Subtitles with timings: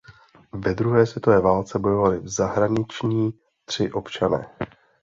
[0.53, 3.33] Ve druhé světové válce bojovali v zahraniční
[3.65, 4.47] tři občané.